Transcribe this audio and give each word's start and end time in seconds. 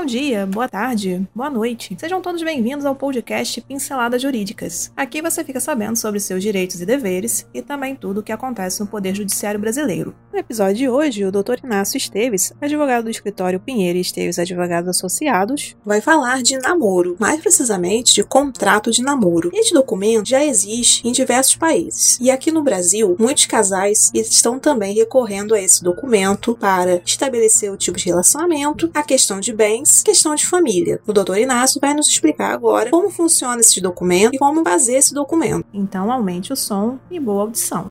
Bom 0.00 0.06
dia, 0.06 0.46
boa 0.46 0.66
tarde, 0.66 1.28
boa 1.34 1.50
noite. 1.50 1.94
Sejam 2.00 2.22
todos 2.22 2.42
bem-vindos 2.42 2.86
ao 2.86 2.96
podcast 2.96 3.60
Pinceladas 3.60 4.22
Jurídicas. 4.22 4.90
Aqui 4.96 5.20
você 5.20 5.44
fica 5.44 5.60
sabendo 5.60 5.94
sobre 5.94 6.18
seus 6.18 6.42
direitos 6.42 6.80
e 6.80 6.86
deveres 6.86 7.46
e 7.52 7.60
também 7.60 7.94
tudo 7.94 8.20
o 8.20 8.22
que 8.22 8.32
acontece 8.32 8.80
no 8.80 8.86
Poder 8.86 9.14
Judiciário 9.14 9.60
Brasileiro. 9.60 10.16
No 10.32 10.38
episódio 10.38 10.76
de 10.76 10.88
hoje, 10.88 11.24
o 11.24 11.32
Dr. 11.32 11.64
Inácio 11.64 11.98
Esteves, 11.98 12.52
advogado 12.60 13.04
do 13.04 13.10
escritório 13.10 13.58
Pinheiro 13.58 13.98
e 13.98 14.00
Esteves 14.00 14.38
Advogados 14.38 14.88
Associados, 14.88 15.76
vai 15.84 16.00
falar 16.00 16.40
de 16.40 16.56
namoro, 16.56 17.16
mais 17.18 17.40
precisamente 17.40 18.14
de 18.14 18.22
contrato 18.22 18.92
de 18.92 19.02
namoro. 19.02 19.50
Este 19.52 19.74
documento 19.74 20.28
já 20.28 20.44
existe 20.44 21.06
em 21.06 21.10
diversos 21.10 21.56
países 21.56 22.16
e 22.20 22.30
aqui 22.30 22.52
no 22.52 22.62
Brasil, 22.62 23.16
muitos 23.18 23.46
casais 23.46 24.12
estão 24.14 24.56
também 24.60 24.94
recorrendo 24.94 25.52
a 25.52 25.60
esse 25.60 25.82
documento 25.82 26.54
para 26.54 27.02
estabelecer 27.04 27.72
o 27.72 27.76
tipo 27.76 27.98
de 27.98 28.06
relacionamento, 28.06 28.88
a 28.94 29.02
questão 29.02 29.40
de 29.40 29.52
bens 29.52 30.04
questão 30.04 30.36
de 30.36 30.46
família. 30.46 31.00
O 31.08 31.12
doutor 31.12 31.38
Inácio 31.38 31.80
vai 31.80 31.92
nos 31.92 32.08
explicar 32.08 32.52
agora 32.52 32.90
como 32.90 33.10
funciona 33.10 33.60
esse 33.60 33.80
documento 33.80 34.36
e 34.36 34.38
como 34.38 34.62
fazer 34.62 34.94
esse 34.94 35.12
documento. 35.12 35.66
Então 35.74 36.12
aumente 36.12 36.52
o 36.52 36.56
som 36.56 37.00
e 37.10 37.18
boa 37.18 37.42
audição. 37.42 37.88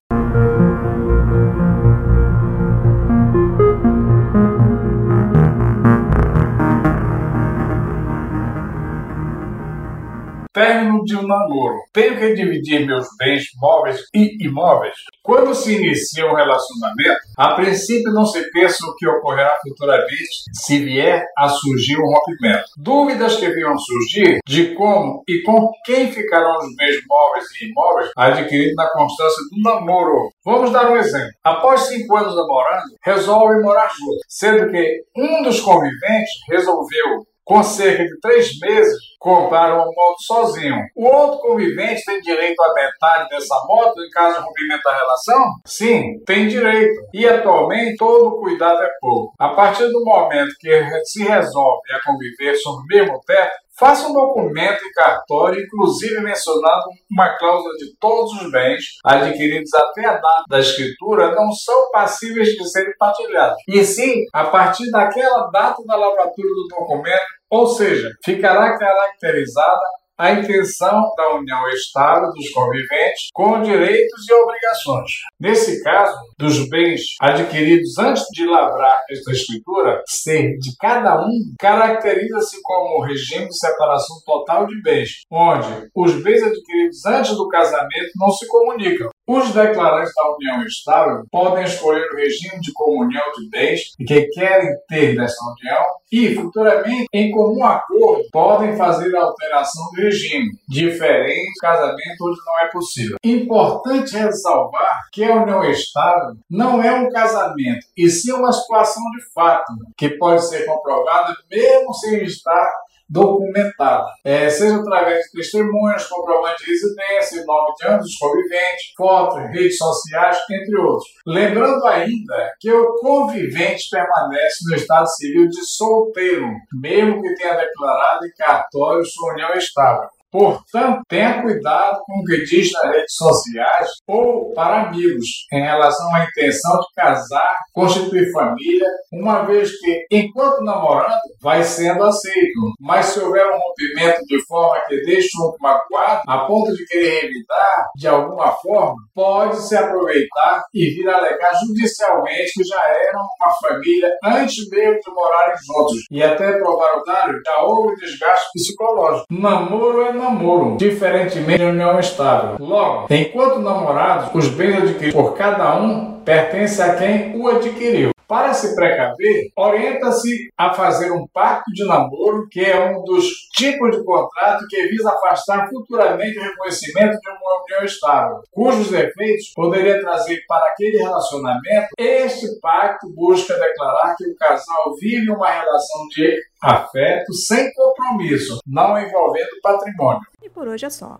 Término 10.51 11.03
de 11.03 11.15
um 11.15 11.27
namoro. 11.27 11.77
Tenho 11.93 12.17
que 12.17 12.33
dividir 12.33 12.85
meus 12.85 13.07
bens 13.19 13.43
móveis 13.61 14.01
e 14.15 14.43
imóveis. 14.43 14.95
Quando 15.23 15.53
se 15.53 15.75
inicia 15.75 16.25
um 16.25 16.33
relacionamento, 16.33 17.19
a 17.37 17.53
princípio 17.53 18.11
não 18.11 18.25
se 18.25 18.49
pensa 18.51 18.83
o 18.85 18.95
que 18.95 19.07
ocorrerá 19.07 19.55
futuramente 19.61 20.27
se 20.53 20.83
vier 20.83 21.23
a 21.37 21.47
surgir 21.47 21.97
um 21.97 22.07
rompimento. 22.07 22.65
Dúvidas 22.77 23.35
que 23.35 23.47
venham 23.47 23.77
surgir 23.77 24.39
de 24.47 24.73
como 24.73 25.23
e 25.27 25.43
com 25.43 25.71
quem 25.85 26.11
ficarão 26.11 26.57
os 26.57 26.75
bens 26.75 26.95
móveis 27.07 27.45
e 27.61 27.69
imóveis 27.69 28.11
adquiridos 28.17 28.75
na 28.75 28.89
constância 28.89 29.43
do 29.51 29.61
namoro. 29.61 30.31
Vamos 30.43 30.71
dar 30.71 30.89
um 30.89 30.97
exemplo. 30.97 31.31
Após 31.43 31.81
cinco 31.81 32.15
anos 32.17 32.35
namorando, 32.35 32.95
resolvem 33.03 33.61
morar 33.61 33.89
juntos, 33.89 34.21
sendo 34.27 34.71
que 34.71 35.03
um 35.15 35.43
dos 35.43 35.61
conviventes 35.61 36.31
resolveu 36.49 37.23
com 37.49 37.63
cerca 37.63 38.03
de 38.03 38.19
três 38.21 38.59
meses, 38.59 38.93
comprar 39.17 39.73
uma 39.73 39.85
moto 39.85 40.21
sozinho. 40.21 40.77
O 40.95 41.07
outro 41.07 41.39
convivente 41.39 42.05
tem 42.05 42.21
direito 42.21 42.61
à 42.61 42.73
metade 42.75 43.27
dessa 43.27 43.55
moto 43.67 43.99
em 43.99 44.09
caso 44.11 44.37
de 44.37 44.45
rompimento 44.45 44.83
da 44.83 44.95
relação? 44.95 45.45
Sim, 45.65 46.19
tem 46.27 46.47
direito. 46.47 46.93
E 47.11 47.27
atualmente 47.27 47.97
todo 47.97 48.39
cuidado 48.39 48.83
é 48.83 48.89
pouco. 49.01 49.33
A 49.39 49.49
partir 49.49 49.87
do 49.87 50.05
momento 50.05 50.53
que 50.59 50.69
se 51.05 51.23
resolve 51.23 51.91
a 51.91 51.99
conviver 52.05 52.53
sob 52.53 52.83
o 52.83 52.85
mesmo 52.85 53.19
teto, 53.25 53.55
Faça 53.79 54.09
um 54.09 54.13
documento 54.13 54.83
em 54.83 54.91
cartório, 54.91 55.63
inclusive 55.63 56.19
mencionando 56.19 56.89
uma 57.09 57.37
cláusula 57.37 57.73
de 57.77 57.95
todos 57.97 58.33
os 58.33 58.51
bens 58.51 58.97
adquiridos 59.05 59.73
até 59.73 60.05
a 60.05 60.13
data 60.13 60.43
da 60.49 60.59
escritura 60.59 61.33
não 61.33 61.51
são 61.53 61.89
passíveis 61.89 62.49
de 62.49 62.69
serem 62.69 62.93
partilhados. 62.99 63.57
E 63.67 63.83
sim, 63.85 64.25
a 64.33 64.45
partir 64.45 64.91
daquela 64.91 65.49
data 65.49 65.81
da 65.85 65.95
lavratura 65.95 66.49
do 66.49 66.67
documento, 66.67 67.39
ou 67.49 67.67
seja, 67.67 68.11
ficará 68.23 68.77
caracterizada 68.77 69.81
a 70.19 70.33
intenção 70.33 71.13
da 71.15 71.35
união 71.35 71.69
estável 71.69 72.29
dos 72.33 72.49
conviventes 72.51 73.29
com 73.33 73.61
direitos 73.61 74.27
e 74.27 74.33
obrigações. 74.33 75.11
Nesse 75.39 75.81
caso, 75.81 76.13
dos 76.37 76.67
bens 76.67 77.01
adquiridos 77.21 77.97
antes 77.97 78.25
de 78.33 78.45
lavrar 78.45 78.99
esta 79.09 79.31
escritura, 79.31 80.03
ser 80.07 80.57
de 80.57 80.75
cada 80.77 81.21
um 81.21 81.31
caracteriza-se 81.57 82.61
como 82.61 82.99
o 82.99 83.05
regime 83.05 83.47
de 83.47 83.57
separação 83.57 84.17
total 84.25 84.67
de 84.67 84.81
bens, 84.81 85.09
onde 85.31 85.89
os 85.95 86.21
bens 86.21 86.43
adquiridos 86.43 87.05
antes 87.05 87.35
do 87.35 87.47
casamento 87.47 88.11
não 88.17 88.29
se 88.31 88.45
comunicam. 88.47 89.09
Os 89.25 89.53
declarantes 89.53 90.11
da 90.15 90.35
união 90.35 90.65
estável 90.65 91.23
podem 91.31 91.63
escolher 91.63 92.03
o 92.11 92.15
regime 92.15 92.59
de 92.59 92.73
comunhão 92.73 93.23
de 93.37 93.49
bens 93.49 93.79
que 94.05 94.25
querem 94.33 94.69
ter 94.89 95.15
nessa 95.15 95.37
união 95.45 95.83
e, 96.11 96.35
futuramente, 96.35 97.05
em 97.13 97.31
comum 97.31 97.63
acordo, 97.63 98.23
podem 98.31 98.75
fazer 98.75 99.15
a 99.15 99.23
alteração 99.23 99.83
do 99.91 100.01
regime, 100.01 100.51
diferente 100.67 101.53
do 101.53 101.61
casamento 101.61 102.27
onde 102.27 102.39
não 102.45 102.59
é 102.61 102.71
possível. 102.71 103.17
Importante 103.23 104.15
ressalvar 104.15 105.01
que 105.11 105.23
a 105.23 105.35
união 105.35 105.63
estável 105.65 106.35
não 106.49 106.81
é 106.81 106.93
um 106.93 107.09
casamento, 107.09 107.85
e 107.97 108.09
sim 108.09 108.31
uma 108.31 108.51
situação 108.51 109.03
de 109.11 109.33
fato, 109.33 109.73
que 109.97 110.09
pode 110.17 110.47
ser 110.47 110.65
comprovada 110.65 111.35
mesmo 111.49 111.93
sem 111.93 112.23
estar 112.23 112.69
documentada, 113.09 114.05
é, 114.23 114.49
seja 114.49 114.77
através 114.77 115.25
de 115.25 115.31
testemunhas, 115.31 116.05
comprovantes 116.07 116.65
de 116.65 116.71
residência, 116.71 117.45
nome 117.45 117.73
de 117.79 117.87
ambos 117.87 118.05
os 118.05 118.17
conviventes, 118.17 118.93
fotos, 118.95 119.39
redes 119.51 119.77
sociais, 119.77 120.37
entre 120.51 120.77
outros. 120.77 121.09
Lembrando 121.25 121.85
ainda 121.85 122.51
que 122.59 122.71
o 122.71 122.95
convivente 122.95 123.89
permanece 123.89 124.69
no 124.69 124.75
estado 124.75 125.07
civil 125.07 125.47
de 125.47 125.65
solteiro, 125.65 126.47
mesmo 126.73 127.21
que 127.21 127.35
tenha 127.35 127.55
declarado 127.55 128.25
em 128.25 128.31
cartório 128.37 129.05
sua 129.05 129.33
união 129.33 129.53
estável. 129.53 130.09
Portanto, 130.31 131.01
tenha 131.07 131.41
cuidado 131.41 131.99
com 132.05 132.19
o 132.19 132.23
que 132.23 132.43
diz 132.43 132.71
nas 132.71 132.91
redes 132.91 133.15
sociais 133.15 133.89
ou 134.07 134.53
para 134.53 134.83
amigos 134.87 135.25
em 135.51 135.61
relação 135.61 136.13
à 136.13 136.25
intenção 136.25 136.79
de 136.79 136.87
casar, 136.95 137.55
constituir 137.73 138.31
família, 138.31 138.87
uma 139.11 139.43
vez 139.43 139.71
que, 139.79 140.05
enquanto 140.11 140.63
namorando, 140.63 141.19
vai 141.41 141.63
sendo 141.63 142.03
aceito. 142.03 142.73
Mas 142.79 143.07
se 143.07 143.19
houver 143.19 143.45
um 143.47 143.57
rompimento 143.57 144.21
de 144.25 144.45
forma 144.45 144.81
que 144.87 145.01
deixe 145.03 145.29
um 145.39 145.51
magoado, 145.59 146.21
a 146.27 146.45
ponto 146.45 146.73
de 146.73 146.85
querer 146.85 147.25
evitar 147.25 147.85
de 147.95 148.07
alguma 148.07 148.51
forma, 148.51 148.95
pode 149.13 149.61
se 149.61 149.75
aproveitar 149.75 150.63
e 150.73 150.95
vir 150.95 151.09
alegar 151.09 151.51
judicialmente 151.65 152.51
que 152.55 152.63
já 152.63 152.81
eram 153.07 153.21
uma 153.39 153.53
família 153.61 154.09
antes 154.23 154.69
mesmo 154.69 154.99
de 154.99 155.11
morarem 155.13 155.55
juntos. 155.65 155.97
E 156.11 156.21
até 156.21 156.53
provar 156.53 156.97
o 156.97 157.03
dário, 157.03 157.39
já 157.45 157.61
houve 157.63 157.95
desgaste 157.95 158.49
psicológico. 158.53 159.25
Namoro 159.31 160.01
é 160.03 160.13
namoro, 160.19 160.77
diferentemente 160.77 161.59
de 161.59 161.65
união 161.65 161.99
estável. 161.99 162.57
Logo, 162.59 163.07
enquanto 163.09 163.59
namorados, 163.59 164.29
os 164.33 164.47
bens 164.49 164.77
adquiridos 164.77 165.13
por 165.13 165.35
cada 165.35 165.75
um 165.77 166.19
pertencem 166.23 166.85
a 166.85 166.93
quem 166.95 167.35
o 167.35 167.47
adquiriu. 167.47 168.11
Para 168.29 168.53
se 168.53 168.75
precaver, 168.75 169.49
orienta-se 169.57 170.51
a 170.55 170.71
fazer 170.71 171.11
um 171.11 171.25
pacto 171.33 171.71
de 171.71 171.83
namoro, 171.83 172.47
que 172.47 172.63
é 172.63 172.91
um 172.91 173.03
dos 173.03 173.25
tipos 173.55 173.89
de 173.89 174.03
contrato 174.03 174.67
que 174.69 174.87
visa 174.87 175.09
afastar 175.09 175.67
futuramente 175.67 176.37
o 176.37 176.43
reconhecimento 176.43 177.19
de 177.19 177.29
uma 177.31 177.63
união 177.63 177.83
estável, 177.83 178.41
cujos 178.51 178.93
efeitos 178.93 179.51
poderia 179.55 179.99
trazer 179.99 180.43
para 180.47 180.63
aquele 180.67 180.99
relacionamento. 180.99 181.87
Este 181.97 182.59
pacto 182.61 183.11
busca 183.15 183.57
declarar 183.57 184.15
que 184.15 184.29
o 184.29 184.35
casal 184.35 184.95
vive 185.01 185.31
uma 185.31 185.49
relação 185.49 186.07
de 186.09 186.39
afeto 186.61 187.33
sem 187.33 187.73
compromisso, 187.73 188.59
não 188.67 188.95
envolvendo 188.99 189.59
patrimônio. 189.63 190.21
E 190.43 190.49
por 190.51 190.67
hoje 190.67 190.85
é 190.85 190.89
só. 190.91 191.19